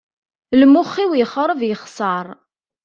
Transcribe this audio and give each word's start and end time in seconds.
Imuxx-iw 0.61 1.11
yexreb 1.15 1.61
yexseṛ. 1.69 2.25